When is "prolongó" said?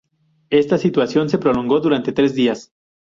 1.37-1.79